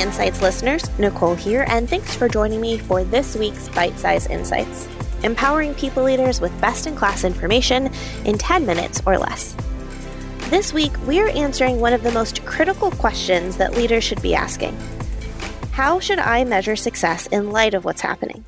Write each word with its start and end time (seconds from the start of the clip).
Insights 0.00 0.42
listeners, 0.42 0.88
Nicole 0.98 1.34
here, 1.34 1.64
and 1.68 1.88
thanks 1.88 2.14
for 2.14 2.28
joining 2.28 2.60
me 2.60 2.78
for 2.78 3.02
this 3.02 3.34
week's 3.34 3.68
Bite 3.70 3.98
Size 3.98 4.26
Insights, 4.26 4.88
empowering 5.22 5.74
people 5.74 6.02
leaders 6.02 6.40
with 6.40 6.60
best 6.60 6.86
in 6.86 6.94
class 6.94 7.24
information 7.24 7.90
in 8.24 8.36
10 8.36 8.66
minutes 8.66 9.00
or 9.06 9.16
less. 9.16 9.56
This 10.50 10.72
week, 10.72 10.92
we're 11.06 11.30
answering 11.30 11.80
one 11.80 11.92
of 11.92 12.02
the 12.02 12.12
most 12.12 12.44
critical 12.44 12.90
questions 12.90 13.56
that 13.56 13.74
leaders 13.74 14.04
should 14.04 14.20
be 14.20 14.34
asking 14.34 14.76
How 15.72 15.98
should 15.98 16.18
I 16.18 16.44
measure 16.44 16.76
success 16.76 17.26
in 17.28 17.50
light 17.50 17.74
of 17.74 17.84
what's 17.84 18.02
happening? 18.02 18.44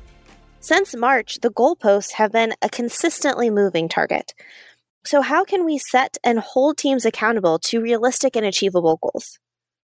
Since 0.59 0.95
March, 0.95 1.39
the 1.41 1.51
goalposts 1.51 2.13
have 2.13 2.31
been 2.31 2.53
a 2.61 2.69
consistently 2.69 3.49
moving 3.49 3.89
target. 3.89 4.33
So, 5.05 5.21
how 5.21 5.45
can 5.45 5.65
we 5.65 5.77
set 5.77 6.17
and 6.23 6.39
hold 6.39 6.77
teams 6.77 7.05
accountable 7.05 7.57
to 7.59 7.81
realistic 7.81 8.35
and 8.35 8.45
achievable 8.45 8.99
goals? 9.01 9.39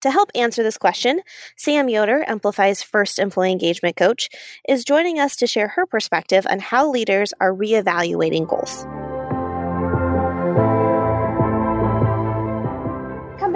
To 0.05 0.11
help 0.11 0.29
answer 0.35 0.61
this 0.61 0.77
question, 0.77 1.21
Sam 1.57 1.89
Yoder, 1.89 2.23
Emplify's 2.27 2.83
first 2.83 3.17
employee 3.17 3.51
engagement 3.51 3.95
coach, 3.95 4.29
is 4.69 4.85
joining 4.85 5.17
us 5.17 5.35
to 5.37 5.47
share 5.47 5.69
her 5.69 5.87
perspective 5.87 6.45
on 6.47 6.59
how 6.59 6.91
leaders 6.91 7.33
are 7.39 7.51
reevaluating 7.51 8.47
goals. 8.47 8.85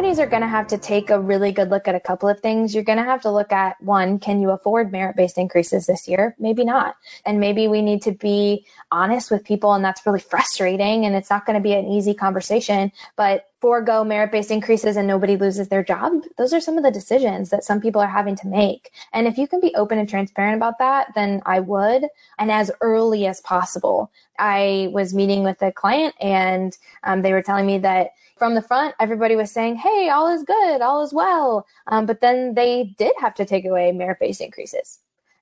companies 0.10 0.20
are 0.20 0.28
going 0.28 0.42
to 0.42 0.48
have 0.48 0.66
to 0.66 0.78
take 0.78 1.10
a 1.10 1.20
really 1.20 1.52
good 1.52 1.70
look 1.70 1.88
at 1.88 1.94
a 1.94 2.00
couple 2.00 2.30
of 2.30 2.40
things. 2.40 2.74
You're 2.74 2.84
going 2.84 2.98
to 2.98 3.04
have 3.04 3.22
to 3.24 3.32
look 3.32 3.52
at 3.52 3.80
one, 3.80 4.18
can 4.18 4.42
you 4.42 4.50
afford 4.50 4.92
merit 4.92 5.16
based 5.16 5.38
increases 5.38 5.86
this 5.86 6.08
year? 6.08 6.36
Maybe 6.40 6.64
not. 6.64 6.96
And 7.26 7.40
maybe 7.40 7.68
we 7.68 7.82
need 7.82 8.04
to 8.04 8.14
be 8.14 8.66
honest 8.92 9.30
with 9.30 9.44
people, 9.44 9.74
and 9.74 9.86
that's 9.86 10.04
really 10.06 10.20
frustrating. 10.20 11.06
And 11.06 11.16
it's 11.16 11.30
not 11.30 11.46
going 11.46 11.58
to 11.58 11.62
be 11.62 11.74
an 11.74 11.86
easy 11.86 12.14
conversation, 12.16 12.92
but 13.18 13.49
forego 13.62 14.04
merit 14.04 14.32
based 14.32 14.52
increases 14.52 14.98
and 14.98 15.08
nobody 15.08 15.38
loses 15.38 15.68
their 15.68 15.84
job. 15.84 16.14
Those 16.38 16.54
are 16.54 16.62
some 16.62 16.78
of 16.78 16.84
the 16.84 16.92
decisions 16.92 17.50
that 17.50 17.64
some 17.64 17.82
people 17.82 18.02
are 18.02 18.08
having 18.08 18.36
to 18.38 18.48
make. 18.48 18.92
And 19.14 19.28
if 19.28 19.38
you 19.38 19.48
can 19.48 19.60
be 19.60 19.76
open 19.76 20.00
and 20.00 20.08
transparent 20.08 20.58
about 20.58 20.80
that, 20.80 21.14
then 21.16 21.42
I 21.46 21.60
would. 21.60 22.06
And 22.38 22.52
as 22.52 22.72
early 22.82 23.28
as 23.28 23.42
possible. 23.42 24.12
I 24.38 24.90
was 24.94 25.14
meeting 25.14 25.44
with 25.44 25.62
a 25.62 25.72
client 25.72 26.16
and 26.20 26.76
um, 27.04 27.22
they 27.22 27.34
were 27.34 27.42
telling 27.42 27.66
me 27.66 27.80
that 27.80 28.12
from 28.38 28.56
the 28.56 28.62
front, 28.62 28.96
everybody 29.00 29.36
was 29.36 29.52
saying, 29.52 29.76
hey, 29.76 30.10
all 30.10 30.34
is 30.34 30.44
good, 30.44 30.82
all 30.82 31.04
is 31.04 31.14
well. 31.14 31.68
Um, 31.86 32.06
but 32.06 32.22
then 32.22 32.54
they 32.54 32.96
did 32.98 33.14
have 33.20 33.36
to 33.36 33.46
take 33.46 33.66
away 33.66 33.92
merit 33.92 34.20
based 34.20 34.42
increases. 34.42 35.00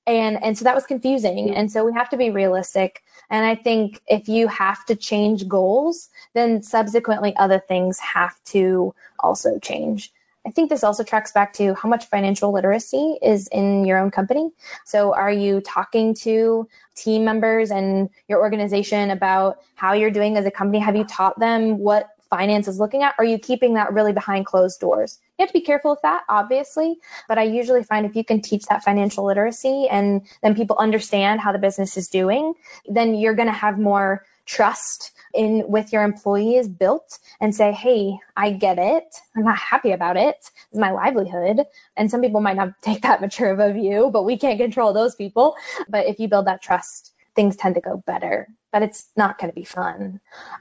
And, 0.07 0.41
and 0.41 0.57
so 0.57 0.63
that 0.63 0.73
was 0.73 0.85
confusing. 0.85 1.53
And 1.53 1.69
so 1.71 1.85
we 1.85 1.93
have 1.93 2.09
to 2.09 2.17
be 2.17 2.29
realistic. 2.29 3.03
And 3.29 3.45
I 3.45 3.55
think 3.55 4.01
if 4.07 4.29
you 4.29 4.47
have 4.47 4.85
to 4.85 4.95
change 4.95 5.47
goals, 5.47 6.09
then 6.33 6.63
subsequently 6.63 7.35
other 7.35 7.59
things 7.59 7.99
have 7.99 8.41
to 8.45 8.95
also 9.19 9.59
change. 9.59 10.13
I 10.45 10.51
think 10.51 10.69
this 10.69 10.85
also 10.85 11.03
tracks 11.03 11.33
back 11.33 11.51
to 11.53 11.73
how 11.73 11.89
much 11.89 12.05
financial 12.05 12.53
literacy 12.53 13.17
is 13.21 13.47
in 13.47 13.83
your 13.83 13.97
own 13.97 14.11
company. 14.11 14.49
So, 14.85 15.13
are 15.13 15.31
you 15.31 15.59
talking 15.59 16.13
to 16.21 16.69
team 16.95 17.25
members 17.25 17.69
and 17.69 18.09
your 18.29 18.39
organization 18.39 19.11
about 19.11 19.61
how 19.75 19.91
you're 19.91 20.09
doing 20.09 20.37
as 20.37 20.45
a 20.45 20.51
company? 20.51 20.79
Have 20.79 20.95
you 20.95 21.03
taught 21.03 21.37
them 21.37 21.79
what 21.79 22.07
finance 22.29 22.67
is 22.67 22.79
looking 22.79 23.03
at? 23.03 23.15
Are 23.17 23.25
you 23.25 23.37
keeping 23.39 23.75
that 23.75 23.93
really 23.93 24.13
behind 24.13 24.45
closed 24.45 24.79
doors? 24.79 25.19
You 25.37 25.43
have 25.43 25.49
to 25.49 25.53
be 25.53 25.65
careful 25.65 25.91
with 25.91 26.01
that, 26.01 26.23
obviously, 26.29 26.97
but 27.27 27.37
I 27.37 27.43
usually 27.43 27.83
find 27.83 28.05
if 28.05 28.15
you 28.15 28.23
can 28.23 28.41
teach 28.41 28.65
that 28.65 28.83
financial 28.83 29.25
literacy 29.25 29.87
and 29.89 30.21
then 30.41 30.55
people 30.55 30.77
understand 30.77 31.41
how 31.41 31.51
the 31.51 31.59
business 31.59 31.97
is 31.97 32.07
doing, 32.07 32.53
then 32.87 33.15
you're 33.15 33.35
going 33.35 33.47
to 33.47 33.53
have 33.53 33.77
more 33.77 34.25
trust 34.45 35.11
in 35.33 35.65
with 35.67 35.93
your 35.93 36.03
employees 36.03 36.67
built 36.67 37.19
and 37.39 37.53
say, 37.53 37.71
hey, 37.71 38.17
I 38.35 38.51
get 38.51 38.79
it. 38.79 39.03
I'm 39.35 39.43
not 39.43 39.57
happy 39.57 39.91
about 39.91 40.17
it. 40.17 40.37
It's 40.39 40.79
my 40.79 40.91
livelihood. 40.91 41.65
And 41.95 42.09
some 42.09 42.21
people 42.21 42.41
might 42.41 42.55
not 42.55 42.73
take 42.81 43.03
that 43.03 43.21
mature 43.21 43.51
of 43.51 43.59
a 43.59 43.73
view, 43.73 44.09
but 44.11 44.23
we 44.23 44.37
can't 44.37 44.59
control 44.59 44.93
those 44.93 45.15
people. 45.15 45.55
But 45.87 46.07
if 46.07 46.19
you 46.19 46.27
build 46.27 46.47
that 46.47 46.61
trust, 46.61 47.13
things 47.37 47.55
tend 47.55 47.75
to 47.75 47.81
go 47.81 48.03
better 48.05 48.49
but 48.71 48.83
it's 48.83 49.09
not 49.15 49.39
going 49.39 49.49
to 49.49 49.55
be 49.55 49.63
fun. 49.63 50.19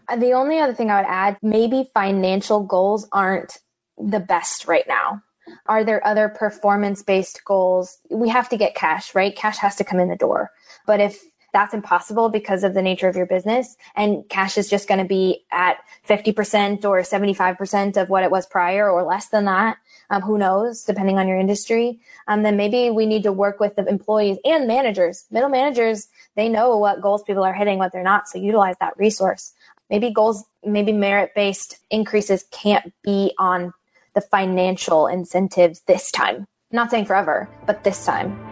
Uh, 0.08 0.16
the 0.16 0.32
only 0.32 0.58
other 0.58 0.72
thing 0.72 0.90
I 0.90 1.02
would 1.02 1.08
add, 1.08 1.36
maybe 1.42 1.90
financial 1.92 2.62
goals 2.62 3.06
aren't 3.12 3.58
the 3.98 4.20
best 4.20 4.66
right 4.66 4.86
now. 4.86 5.22
Are 5.66 5.84
there 5.84 6.06
other 6.06 6.28
performance 6.28 7.02
based 7.02 7.44
goals? 7.44 7.98
We 8.10 8.30
have 8.30 8.48
to 8.48 8.56
get 8.56 8.74
cash, 8.74 9.14
right? 9.14 9.36
Cash 9.36 9.58
has 9.58 9.76
to 9.76 9.84
come 9.84 10.00
in 10.00 10.08
the 10.08 10.16
door. 10.16 10.50
But 10.86 11.00
if 11.00 11.22
that's 11.52 11.74
impossible 11.74 12.30
because 12.30 12.64
of 12.64 12.74
the 12.74 12.82
nature 12.82 13.08
of 13.08 13.16
your 13.16 13.26
business 13.26 13.76
and 13.94 14.28
cash 14.28 14.58
is 14.58 14.68
just 14.68 14.88
going 14.88 15.00
to 15.00 15.06
be 15.06 15.44
at 15.50 15.76
50% 16.08 16.84
or 16.84 17.00
75% 17.00 17.96
of 17.96 18.08
what 18.08 18.24
it 18.24 18.30
was 18.30 18.46
prior 18.46 18.90
or 18.90 19.04
less 19.04 19.28
than 19.28 19.44
that, 19.44 19.76
um, 20.10 20.22
who 20.22 20.38
knows, 20.38 20.84
depending 20.84 21.18
on 21.18 21.28
your 21.28 21.38
industry, 21.38 22.00
um, 22.28 22.42
then 22.42 22.56
maybe 22.56 22.90
we 22.90 23.06
need 23.06 23.24
to 23.24 23.32
work 23.32 23.60
with 23.60 23.76
the 23.76 23.86
employees 23.86 24.38
and 24.44 24.66
managers. 24.66 25.24
Middle 25.30 25.48
managers, 25.48 26.08
they 26.34 26.48
know 26.48 26.78
what 26.78 27.00
goals 27.00 27.22
people 27.22 27.44
are 27.44 27.54
hitting, 27.54 27.78
what 27.78 27.92
they're 27.92 28.02
not, 28.02 28.28
so 28.28 28.38
utilize 28.38 28.76
that 28.80 28.98
resource. 28.98 29.52
Maybe 29.90 30.10
goals, 30.10 30.44
maybe 30.64 30.92
merit 30.92 31.32
based 31.34 31.78
increases 31.90 32.44
can't 32.50 32.92
be 33.02 33.32
on 33.38 33.72
the 34.14 34.20
financial 34.20 35.06
incentives 35.06 35.80
this 35.86 36.10
time. 36.10 36.36
I'm 36.36 36.76
not 36.76 36.90
saying 36.90 37.06
forever, 37.06 37.48
but 37.66 37.84
this 37.84 38.04
time. 38.04 38.45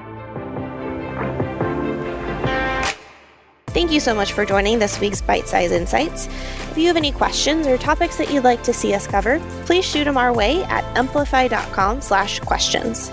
Thank 3.75 3.91
you 3.91 3.99
so 3.99 4.15
much 4.15 4.33
for 4.35 4.47
joining 4.47 4.79
this 4.79 5.01
week's 5.01 5.21
Bite 5.21 5.49
Size 5.49 5.73
Insights. 5.73 6.29
If 6.71 6.79
you 6.79 6.87
have 6.87 6.97
any 6.97 7.11
questions 7.11 7.67
or 7.67 7.77
topics 7.77 8.17
that 8.19 8.31
you'd 8.31 8.45
like 8.45 8.63
to 8.63 8.73
see 8.73 8.95
us 8.95 9.09
cover, 9.09 9.41
please 9.67 9.85
shoot 9.85 10.05
them 10.05 10.17
our 10.17 10.33
way 10.33 10.63
at 10.65 10.85
emplify.com 10.97 12.01
slash 12.01 12.39
questions. 12.39 13.11